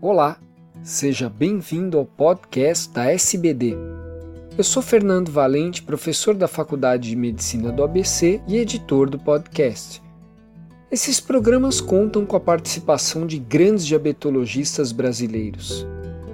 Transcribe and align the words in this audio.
Olá, 0.00 0.38
seja 0.80 1.28
bem-vindo 1.28 1.98
ao 1.98 2.04
podcast 2.04 2.88
da 2.90 3.10
SBD. 3.10 3.76
Eu 4.56 4.62
sou 4.62 4.80
Fernando 4.80 5.32
Valente, 5.32 5.82
professor 5.82 6.36
da 6.36 6.46
Faculdade 6.46 7.08
de 7.08 7.16
Medicina 7.16 7.72
do 7.72 7.82
ABC 7.82 8.40
e 8.46 8.58
editor 8.58 9.10
do 9.10 9.18
podcast. 9.18 10.00
Esses 10.88 11.18
programas 11.18 11.80
contam 11.80 12.24
com 12.24 12.36
a 12.36 12.40
participação 12.40 13.26
de 13.26 13.40
grandes 13.40 13.84
diabetologistas 13.84 14.92
brasileiros. 14.92 15.84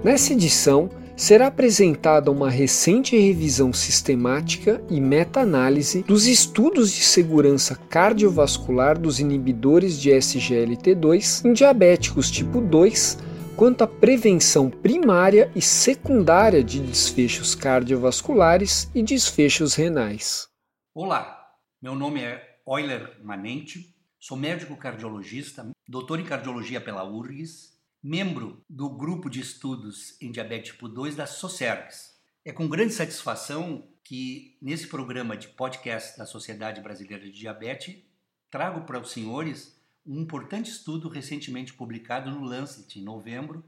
Nessa 0.03 0.33
edição, 0.33 0.87
será 1.15 1.47
apresentada 1.47 2.29
uma 2.29 2.51
recente 2.51 3.17
revisão 3.17 3.73
sistemática 3.73 4.79
e 4.91 5.01
meta-análise 5.01 6.03
dos 6.03 6.27
estudos 6.27 6.91
de 6.91 7.01
segurança 7.01 7.75
cardiovascular 7.89 8.99
dos 8.99 9.19
inibidores 9.19 9.99
de 9.99 10.11
SGLT2 10.11 11.45
em 11.45 11.51
diabéticos 11.51 12.29
tipo 12.29 12.61
2 12.61 13.33
quanto 13.55 13.83
à 13.83 13.87
prevenção 13.87 14.69
primária 14.69 15.49
e 15.55 15.61
secundária 15.61 16.61
de 16.61 16.81
desfechos 16.81 17.55
cardiovasculares 17.55 18.89
e 18.93 19.01
desfechos 19.01 19.75
renais. 19.75 20.49
Olá, 20.93 21.55
meu 21.81 21.95
nome 21.95 22.21
é 22.21 22.59
Euler 22.67 23.17
Manente, 23.23 23.95
sou 24.19 24.35
médico 24.37 24.75
cardiologista, 24.75 25.69
doutor 25.87 26.19
em 26.19 26.25
cardiologia 26.25 26.81
pela 26.81 27.03
URGS 27.03 27.75
membro 28.03 28.63
do 28.69 28.89
grupo 28.89 29.29
de 29.29 29.39
estudos 29.39 30.21
em 30.21 30.31
diabetes 30.31 30.73
tipo 30.73 30.87
2 30.87 31.15
da 31.15 31.25
Socergs. 31.25 32.13
É 32.43 32.51
com 32.51 32.67
grande 32.67 32.93
satisfação 32.93 33.87
que 34.03 34.57
nesse 34.61 34.85
programa 34.85 35.35
de 35.35 35.47
podcast 35.47 36.15
da 36.15 36.25
Sociedade 36.25 36.81
Brasileira 36.81 37.23
de 37.23 37.31
Diabetes 37.31 38.03
trago 38.51 38.81
para 38.81 38.99
os 38.99 39.11
senhores 39.11 39.74
um 40.05 40.19
importante 40.19 40.69
estudo 40.69 41.09
recentemente 41.09 41.73
publicado 41.73 42.29
no 42.29 42.43
Lancet 42.43 42.99
em 42.99 43.03
novembro, 43.03 43.63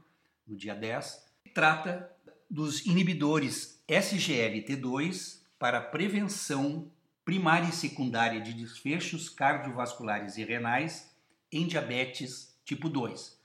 no 0.46 0.56
dia 0.56 0.74
10, 0.74 1.26
que 1.42 1.50
trata 1.50 2.10
dos 2.48 2.86
inibidores 2.86 3.82
SGLT2 3.88 5.40
para 5.58 5.80
prevenção 5.80 6.90
primária 7.24 7.68
e 7.68 7.72
secundária 7.72 8.40
de 8.40 8.54
desfechos 8.54 9.28
cardiovasculares 9.28 10.36
e 10.36 10.44
renais 10.44 11.10
em 11.50 11.66
diabetes 11.66 12.56
tipo 12.64 12.88
2 12.88 13.38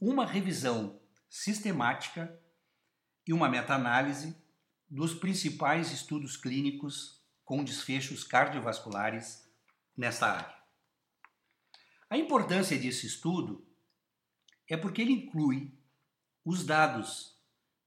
uma 0.00 0.24
revisão 0.24 0.98
sistemática 1.28 2.38
e 3.26 3.32
uma 3.32 3.48
meta-análise 3.48 4.36
dos 4.88 5.12
principais 5.12 5.92
estudos 5.92 6.36
clínicos 6.36 7.20
com 7.44 7.64
desfechos 7.64 8.24
cardiovasculares 8.24 9.44
nesta 9.96 10.26
área. 10.26 10.57
A 12.10 12.16
importância 12.16 12.78
desse 12.78 13.06
estudo 13.06 13.66
é 14.66 14.78
porque 14.78 15.02
ele 15.02 15.12
inclui 15.12 15.70
os 16.42 16.64
dados 16.64 17.38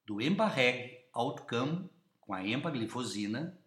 do 0.05 0.21
EMPA-REG 0.21 1.07
Outcome 1.11 1.89
com 2.19 2.31
a 2.31 2.47
empaglifosina, 2.47 3.59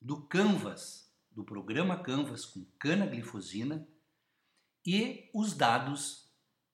do 0.00 0.20
CANVAS, 0.26 1.08
do 1.30 1.44
programa 1.44 1.96
CANVAS 1.96 2.44
com 2.44 2.64
canaglifosina 2.78 3.86
e 4.84 5.30
os 5.32 5.54
dados 5.54 6.28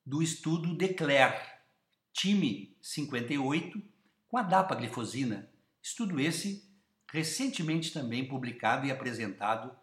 do 0.04 0.22
estudo 0.22 0.74
Declare, 0.74 1.46
time 2.14 2.74
58, 2.80 3.82
com 4.28 4.38
a 4.38 4.42
dapaglifosina. 4.42 5.52
Estudo 5.82 6.18
esse 6.18 6.68
recentemente 7.12 7.92
também 7.92 8.26
publicado 8.26 8.86
e 8.86 8.90
apresentado 8.90 9.76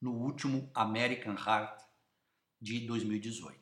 no 0.00 0.12
último 0.12 0.68
American 0.74 1.34
Heart 1.34 1.89
de 2.60 2.86
2018. 2.86 3.58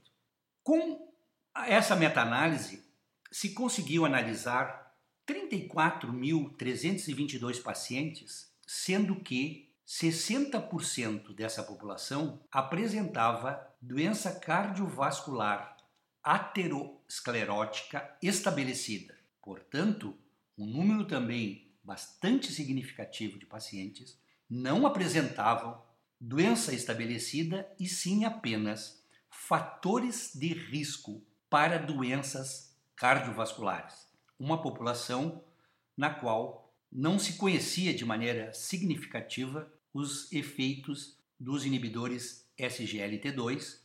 Com 0.63 1.15
essa 1.55 1.95
meta-análise, 1.95 2.83
se 3.31 3.51
conseguiu 3.51 4.05
analisar 4.05 4.93
34.322 5.27 7.63
pacientes, 7.63 8.53
sendo 8.67 9.21
que 9.21 9.73
60% 9.87 11.35
dessa 11.35 11.63
população 11.63 12.43
apresentava 12.53 13.67
doença 13.81 14.39
cardiovascular 14.39 15.79
aterosclerótica 16.23 18.15
estabelecida. 18.23 19.19
Portanto, 19.43 20.15
um 20.59 20.67
número 20.67 21.07
também 21.07 21.73
bastante 21.83 22.53
significativo 22.53 23.39
de 23.39 23.47
pacientes 23.47 24.21
não 24.49 24.87
apresentavam 24.87 25.83
doença 26.21 26.75
estabelecida 26.75 27.71
e 27.79 27.87
sim 27.87 28.25
apenas 28.25 29.03
fatores 29.31 30.33
de 30.35 30.49
risco 30.49 31.23
para 31.49 31.79
doenças 31.79 32.77
cardiovasculares. 32.97 34.09
Uma 34.39 34.61
população 34.61 35.43
na 35.97 36.11
qual 36.11 36.73
não 36.91 37.19
se 37.19 37.35
conhecia 37.35 37.95
de 37.95 38.05
maneira 38.05 38.53
significativa 38.53 39.71
os 39.93 40.31
efeitos 40.33 41.19
dos 41.39 41.65
inibidores 41.65 42.49
SGLT2 42.59 43.81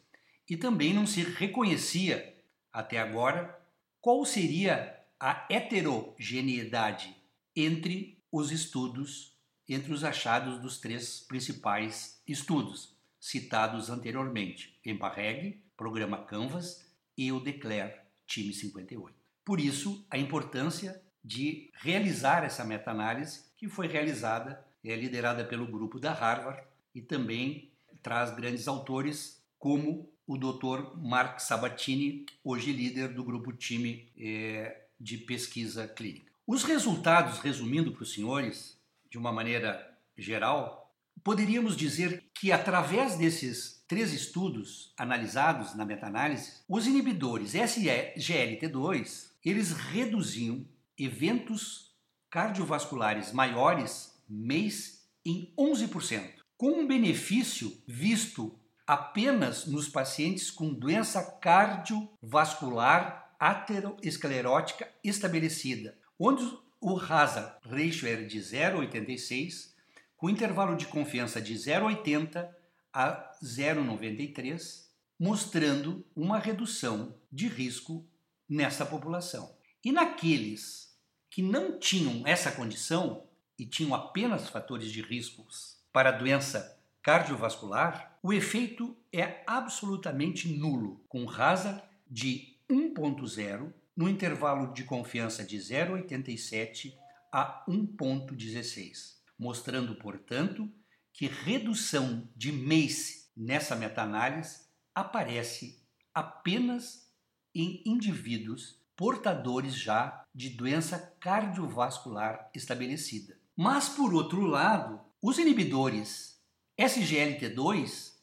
e 0.50 0.57
também 0.57 0.94
não 0.94 1.05
se 1.05 1.21
reconhecia 1.21 2.35
até 2.71 3.00
agora, 3.00 3.59
qual 4.01 4.25
seria 4.25 5.00
a 5.19 5.45
heterogeneidade 5.50 7.15
entre 7.55 8.17
os 8.31 8.51
estudos, 8.51 9.32
entre 9.68 9.94
os 9.94 10.03
achados 10.03 10.59
dos 10.59 10.79
três 10.79 11.22
principais 11.22 12.22
estudos 12.28 12.96
citados 13.19 13.90
anteriormente, 13.90 14.78
EMPA-REG, 14.85 15.63
Programa 15.78 16.18
Canvas 16.25 16.85
e 17.18 17.31
o 17.31 17.40
Declare 17.40 17.94
Time 18.28 18.53
58. 18.53 19.16
Por 19.46 19.59
isso, 19.59 20.06
a 20.09 20.18
importância 20.18 21.01
de 21.24 21.72
realizar 21.75 22.44
essa 22.44 22.66
meta-análise 22.66 23.46
que 23.56 23.69
foi 23.69 23.88
realizada, 23.88 24.62
é 24.84 24.94
liderada 24.94 25.46
pelo 25.46 25.66
grupo 25.66 25.97
da 25.97 26.12
Harvard 26.12 26.62
e 26.94 27.01
também 27.01 27.72
traz 28.01 28.35
grandes 28.35 28.68
autores 28.68 29.41
como 29.57 30.12
o 30.28 30.38
Dr. 30.38 30.97
Mark 30.97 31.40
Sabatini, 31.40 32.25
hoje 32.44 32.74
líder 32.74 33.13
do 33.13 33.24
grupo 33.24 33.53
time 33.53 34.09
é, 34.18 34.81
de 35.00 35.18
pesquisa 35.18 35.88
clínica. 35.88 36.30
Os 36.45 36.63
resultados, 36.63 37.40
resumindo 37.40 37.94
para 37.94 38.03
os 38.03 38.13
senhores, 38.13 38.78
de 39.13 39.19
uma 39.19 39.31
maneira 39.31 39.96
geral, 40.18 40.91
poderíamos 41.24 41.78
dizer 41.78 42.31
que 42.34 42.51
através 42.51 43.16
desses 43.16 43.85
três 43.88 44.12
estudos 44.12 44.91
analisados 44.97 45.75
na 45.75 45.85
meta-análise, 45.85 46.63
os 46.68 46.88
inibidores 46.88 47.53
SGLT2, 47.53 49.29
eles 49.46 49.72
reduziam 49.72 50.66
eventos 50.97 51.94
cardiovasculares 52.28 53.31
maiores 53.31 54.19
mês 54.28 55.07
em 55.24 55.53
11%, 55.59 56.41
com 56.57 56.72
um 56.72 56.88
benefício 56.88 57.72
visto 57.85 58.57
apenas 58.88 59.68
nos 59.68 59.88
pacientes 59.88 60.50
com 60.50 60.74
doença 60.74 61.24
cardiovascular 61.40 63.31
aterosclerótica 63.40 64.91
estabelecida, 65.03 65.95
onde 66.18 66.63
o 66.83 66.99
hazard 66.99 67.55
ratio 67.66 68.09
era 68.09 68.25
de 68.25 68.38
0,86, 68.38 69.71
com 70.17 70.29
intervalo 70.29 70.75
de 70.75 70.85
confiança 70.85 71.41
de 71.41 71.53
0,80 71.53 72.49
a 72.91 73.31
0,93, 73.41 74.88
mostrando 75.17 76.05
uma 76.13 76.38
redução 76.38 77.16
de 77.31 77.47
risco 77.47 78.05
nessa 78.49 78.85
população. 78.85 79.55
E 79.83 79.94
naqueles 79.94 80.94
que 81.29 81.41
não 81.41 81.79
tinham 81.79 82.27
essa 82.27 82.51
condição 82.51 83.23
e 83.57 83.65
tinham 83.65 83.95
apenas 83.95 84.50
fatores 84.50 84.91
de 84.91 85.01
riscos 85.01 85.77
para 85.94 86.11
doença 86.11 86.77
cardiovascular, 87.01 88.17
o 88.21 88.33
efeito 88.33 88.95
é 89.11 89.41
absolutamente 89.47 90.50
nulo, 90.50 91.01
com 91.07 91.23
rasa 91.25 91.81
de 92.09 92.57
1.0 92.69 93.71
no 93.96 94.09
intervalo 94.09 94.74
de 94.74 94.84
confiança 94.84 95.44
de 95.44 95.57
0,87 95.57 96.94
a 97.31 97.63
1,16, 97.68 99.16
mostrando, 99.38 99.95
portanto, 99.95 100.72
que 101.12 101.28
redução 101.28 102.30
de 102.36 102.51
MACE 102.51 103.30
nessa 103.36 103.75
meta-análise 103.75 104.68
aparece 104.94 105.84
apenas 106.13 107.12
em 107.54 107.81
indivíduos 107.86 108.80
portadores 108.95 109.75
já 109.75 110.25
de 110.34 110.50
doença 110.50 111.16
cardiovascular 111.19 112.50
estabelecida. 112.54 113.38
Mas, 113.56 113.89
por 113.89 114.13
outro 114.13 114.42
lado, 114.46 115.00
os 115.22 115.38
inibidores 115.38 116.39
SGLT2 116.80 118.13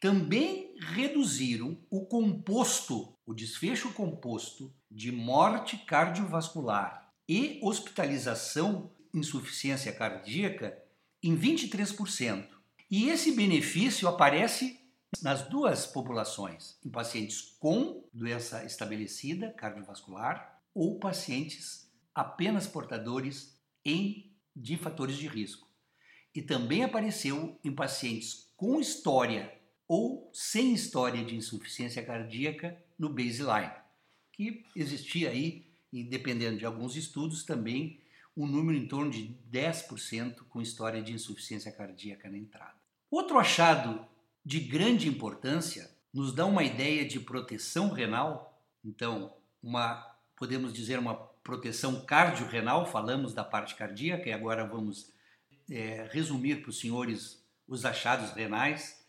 também 0.00 0.74
reduziram 0.80 1.78
o 1.88 2.04
composto, 2.06 3.16
o 3.32 3.34
desfecho 3.34 3.90
composto 3.94 4.70
de 4.90 5.10
morte 5.10 5.78
cardiovascular 5.78 7.10
e 7.26 7.58
hospitalização 7.62 8.92
insuficiência 9.12 9.90
cardíaca 9.90 10.78
em 11.22 11.34
23%. 11.34 12.46
E 12.90 13.08
esse 13.08 13.32
benefício 13.32 14.06
aparece 14.06 14.78
nas 15.22 15.48
duas 15.48 15.86
populações, 15.86 16.76
em 16.84 16.90
pacientes 16.90 17.56
com 17.58 18.06
doença 18.12 18.66
estabelecida 18.66 19.50
cardiovascular 19.52 20.60
ou 20.74 20.98
pacientes 20.98 21.90
apenas 22.14 22.66
portadores 22.66 23.58
em, 23.82 24.30
de 24.54 24.76
fatores 24.76 25.16
de 25.16 25.26
risco. 25.26 25.66
E 26.34 26.42
também 26.42 26.84
apareceu 26.84 27.58
em 27.64 27.74
pacientes 27.74 28.52
com 28.58 28.78
história 28.78 29.58
ou 29.86 30.30
sem 30.32 30.72
história 30.72 31.24
de 31.24 31.36
insuficiência 31.36 32.02
cardíaca 32.04 32.76
no 32.98 33.08
baseline, 33.08 33.72
que 34.32 34.64
existia 34.74 35.30
aí, 35.30 35.66
e 35.92 36.02
dependendo 36.02 36.58
de 36.58 36.64
alguns 36.64 36.96
estudos, 36.96 37.44
também 37.44 38.00
um 38.36 38.46
número 38.46 38.78
em 38.78 38.86
torno 38.86 39.10
de 39.10 39.36
10% 39.50 40.44
com 40.48 40.62
história 40.62 41.02
de 41.02 41.12
insuficiência 41.12 41.70
cardíaca 41.70 42.30
na 42.30 42.38
entrada. 42.38 42.74
Outro 43.10 43.38
achado 43.38 44.06
de 44.44 44.58
grande 44.58 45.08
importância 45.08 45.90
nos 46.12 46.34
dá 46.34 46.46
uma 46.46 46.64
ideia 46.64 47.06
de 47.06 47.20
proteção 47.20 47.90
renal, 47.90 48.58
então, 48.84 49.34
uma 49.62 50.10
podemos 50.36 50.72
dizer 50.72 50.98
uma 50.98 51.14
proteção 51.14 52.04
cardiorrenal, 52.04 52.84
falamos 52.86 53.32
da 53.32 53.44
parte 53.44 53.76
cardíaca 53.76 54.28
e 54.28 54.32
agora 54.32 54.66
vamos 54.66 55.12
é, 55.70 56.08
resumir 56.10 56.62
para 56.62 56.70
os 56.70 56.80
senhores 56.80 57.40
os 57.68 57.84
achados 57.84 58.32
renais. 58.32 59.01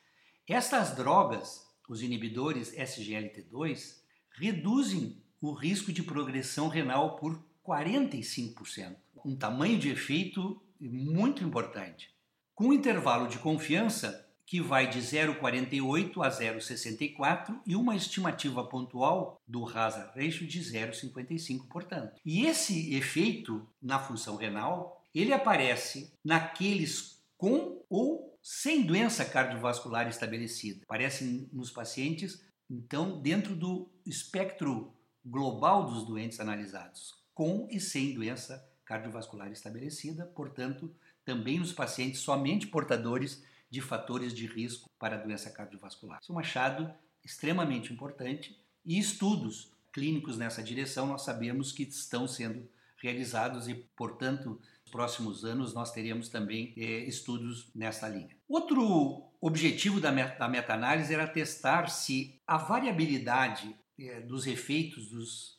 Estas 0.48 0.94
drogas, 0.94 1.66
os 1.88 2.01
inibidores 2.01 2.75
SGLT2, 2.75 4.01
reduzem 4.31 5.24
o 5.40 5.54
risco 5.54 5.92
de 5.92 6.04
progressão 6.04 6.68
renal 6.68 7.16
por 7.16 7.42
45%, 7.66 8.98
um 9.24 9.38
tamanho 9.38 9.80
de 9.80 9.90
efeito 9.90 10.62
muito 10.81 11.44
importante. 11.45 12.10
Com 12.54 12.66
um 12.66 12.74
intervalo 12.74 13.30
de 13.30 13.40
confiança 13.40 14.30
que 14.45 14.60
vai 14.60 14.90
de 14.90 15.00
0,48 15.00 16.22
a 16.22 16.30
0,64 16.30 17.62
e 17.66 17.75
uma 17.75 17.95
estimativa 17.95 18.66
pontual 18.66 19.42
do 19.48 19.66
hazard 19.66 20.12
ratio 20.13 20.45
de 20.45 20.60
0,55, 20.60 21.69
portanto. 21.69 22.19
E 22.25 22.45
esse 22.45 22.94
efeito 22.94 23.66
na 23.81 23.98
função 23.98 24.36
renal, 24.36 25.01
ele 25.16 25.31
aparece 25.31 26.13
naqueles 26.24 27.24
com 27.38 27.81
ou 27.90 28.22
sem 28.44 28.86
doença 28.86 29.24
cardiovascular 29.24 30.06
estabelecida. 30.10 30.81
Aparece 30.84 31.50
nos 31.54 31.72
pacientes, 31.72 32.45
então, 32.69 33.22
dentro 33.22 33.56
do 33.56 33.90
espectro 34.06 34.94
global 35.25 35.86
dos 35.86 36.06
doentes 36.06 36.42
analisados, 36.42 37.16
com 37.34 37.69
e 37.72 37.80
sem 37.80 38.13
doença 38.13 38.69
cardiovascular 38.84 39.50
estabelecida, 39.50 40.25
portanto, 40.25 40.94
também 41.24 41.57
nos 41.57 41.72
pacientes 41.72 42.19
somente 42.19 42.68
portadores 42.68 43.42
de 43.69 43.80
fatores 43.80 44.34
de 44.34 44.45
risco 44.45 44.90
para 45.00 45.16
a 45.16 45.19
doença 45.19 45.50
cardiovascular. 45.50 46.19
Isso 46.22 46.34
é 46.34 46.36
um 46.36 46.40
achado 46.40 46.94
extremamente 47.24 47.94
importante 47.94 48.60
e 48.86 49.00
estudos 49.00 49.72
clínicos 49.94 50.38
nessa 50.38 50.62
direção 50.62 51.07
nós 51.07 51.22
sabemos 51.22 51.72
que 51.72 51.84
estão 51.84 52.28
sendo 52.28 52.69
realizados 52.98 53.68
e, 53.68 53.75
portanto, 53.95 54.60
próximos 54.94 55.44
anos 55.44 55.74
nós 55.74 55.92
teremos 55.92 56.30
também 56.30 56.72
eh, 56.78 57.00
estudos 57.07 57.72
nessa 57.74 58.07
linha. 58.07 58.38
Outro 58.48 59.24
objetivo 59.42 60.00
da, 60.00 60.12
meta-análise 60.12 61.12
era 61.12 61.25
testar 61.28 61.90
se 61.90 62.40
a 62.45 62.57
variabilidade 62.57 63.75
eh, 64.00 64.22
dos 64.22 64.45
efeitos 64.45 65.10
dos, 65.10 65.57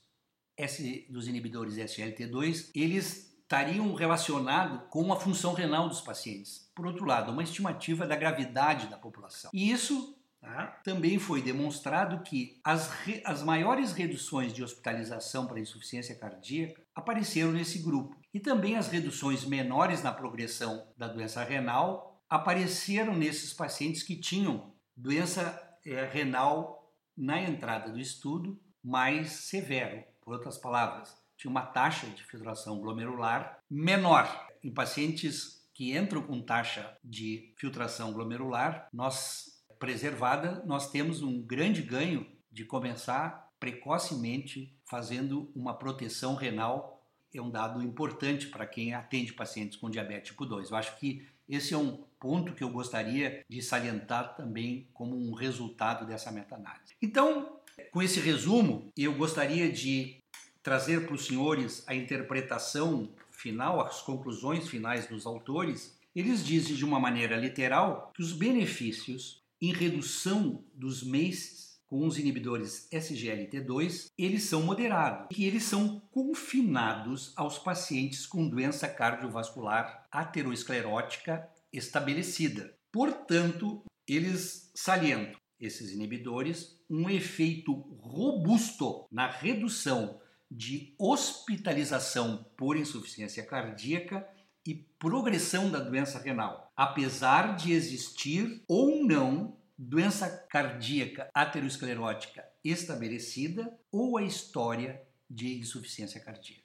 S, 0.57 1.05
dos 1.11 1.27
inibidores 1.27 1.75
SGLT2 1.75 2.71
eles 2.77 3.35
estariam 3.43 3.93
relacionados 3.95 4.83
com 4.89 5.13
a 5.13 5.19
função 5.19 5.53
renal 5.53 5.89
dos 5.89 6.01
pacientes. 6.01 6.71
Por 6.73 6.87
outro 6.87 7.05
lado, 7.05 7.33
uma 7.33 7.43
estimativa 7.43 8.07
da 8.07 8.15
gravidade 8.15 8.87
da 8.87 8.97
população. 8.97 9.51
E 9.53 9.69
isso 9.69 10.17
tá, 10.41 10.81
também 10.85 11.19
foi 11.19 11.43
demonstrado 11.43 12.23
que 12.23 12.61
as, 12.63 12.89
as 13.25 13.43
maiores 13.43 13.91
reduções 13.91 14.53
de 14.53 14.63
hospitalização 14.63 15.49
para 15.49 15.59
insuficiência 15.59 16.15
cardíaca 16.15 16.81
apareceram 16.95 17.51
nesse 17.51 17.81
grupo. 17.81 18.24
E 18.35 18.41
também 18.41 18.77
as 18.77 18.89
reduções 18.89 19.45
menores 19.45 20.03
na 20.03 20.13
progressão 20.13 20.89
da 20.99 21.07
doença 21.07 21.45
renal 21.45 22.21
apareceram 22.29 23.15
nesses 23.15 23.53
pacientes 23.53 24.03
que 24.03 24.17
tinham 24.17 24.75
doença 24.97 25.57
é, 25.87 26.05
renal 26.05 26.93
na 27.17 27.41
entrada 27.41 27.93
do 27.93 28.01
estudo 28.01 28.61
mais 28.83 29.31
severo. 29.31 30.03
Por 30.21 30.35
outras 30.35 30.59
palavras, 30.59 31.17
tinha 31.37 31.51
uma 31.51 31.65
taxa 31.65 32.09
de 32.09 32.25
filtração 32.25 32.81
glomerular 32.81 33.61
menor. 33.71 34.49
Em 34.63 34.73
pacientes 34.73 35.65
que 35.73 35.97
entram 35.97 36.23
com 36.23 36.43
taxa 36.43 36.97
de 37.05 37.55
filtração 37.57 38.13
glomerular, 38.13 38.89
nós 38.93 39.65
preservada, 39.79 40.63
nós 40.67 40.91
temos 40.91 41.23
um 41.23 41.41
grande 41.41 41.83
ganho 41.83 42.27
de 42.51 42.65
começar 42.65 43.53
precocemente 43.61 44.77
fazendo 44.85 45.51
uma 45.55 45.75
proteção 45.75 46.35
renal. 46.35 46.94
É 47.35 47.43
um 47.43 47.51
dado 47.51 47.83
importante 47.83 48.47
para 48.47 48.67
quem 48.67 48.95
atende 48.95 49.33
pacientes 49.33 49.77
com 49.77 49.91
diabetes 49.91 50.31
tipo 50.31 50.47
2. 50.47 50.71
Eu 50.71 50.77
acho 50.77 50.97
que 50.99 51.27
esse 51.49 51.75
é 51.75 51.79
um 51.79 51.99
ponto 52.19 52.55
que 52.55 52.65
eu 52.65 52.71
gostaria 52.71 53.45
de 53.49 53.61
salientar 53.61 54.35
também 54.35 54.89
como 54.95 55.17
um 55.17 55.35
resultado 55.35 56.07
dessa 56.07 56.31
meta-análise. 56.31 56.95
Então, 57.03 57.59
com 57.91 58.03
esse 58.03 58.21
resumo, 58.21 58.91
eu 58.97 59.15
gostaria 59.15 59.71
de 59.71 60.17
trazer 60.63 61.05
para 61.05 61.15
os 61.15 61.27
senhores 61.27 61.85
a 61.87 61.95
interpretação 61.95 63.11
final, 63.31 63.81
as 63.81 64.01
conclusões 64.01 64.69
finais 64.69 65.07
dos 65.07 65.27
autores, 65.27 65.99
eles 66.17 66.45
dizem 66.45 66.75
de 66.75 66.85
uma 66.85 66.99
maneira 66.99 67.37
literal 67.37 68.13
que 68.15 68.23
os 68.23 68.33
benefícios 68.33 69.43
em 69.61 69.73
redução 69.73 70.65
dos 70.73 71.03
MACEs 71.03 71.64
com 71.95 72.09
os 72.09 72.19
inibidores 72.19 72.89
SGLT2, 72.91 74.11
eles 74.19 74.43
são 74.43 74.65
moderados 74.65 75.29
e 75.39 75.45
eles 75.45 75.63
são 75.63 76.01
confinados 76.11 77.33
aos 77.37 77.57
pacientes 77.57 78.27
com 78.27 78.49
doença 78.49 78.89
cardiovascular 78.89 80.05
aterosclerótica 80.11 81.49
estabelecida. 81.73 82.77
Portanto, 82.91 83.85
eles 84.09 84.73
salientam 84.75 85.39
esses 85.61 85.93
inibidores 85.93 86.77
um 86.91 87.09
efeito 87.09 87.73
robusto 88.01 89.07
na 89.09 89.31
redução 89.31 90.21
de 90.51 90.97
hospitalização 90.99 92.45
por 92.57 92.77
insuficiência 92.77 93.47
cardíaca 93.47 94.29
e 94.67 94.75
progressão 94.99 95.71
da 95.71 95.79
doença 95.79 96.19
renal, 96.19 96.73
apesar 96.77 97.55
de 97.55 97.73
existir 97.73 98.65
ou 98.67 99.07
não 99.07 99.57
doença 99.77 100.47
cardíaca 100.51 101.29
aterosclerótica 101.35 102.45
estabelecida 102.63 103.77
ou 103.91 104.17
a 104.17 104.23
história 104.23 105.03
de 105.29 105.59
insuficiência 105.59 106.21
cardíaca. 106.21 106.63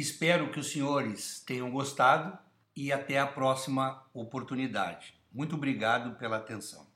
Espero 0.00 0.50
que 0.50 0.58
os 0.58 0.72
senhores 0.72 1.42
tenham 1.46 1.70
gostado 1.70 2.36
e 2.74 2.92
até 2.92 3.18
a 3.18 3.26
próxima 3.26 4.04
oportunidade. 4.12 5.14
Muito 5.32 5.54
obrigado 5.54 6.16
pela 6.18 6.38
atenção. 6.38 6.86